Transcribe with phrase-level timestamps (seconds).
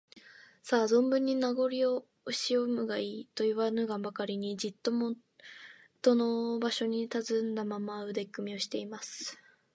[0.63, 5.13] 「さあ、ぞんぶんに名ごりをおしむがいい」といわぬばかりに、じっとも
[6.01, 9.37] との場所にたたずんだまま、腕組みをしています。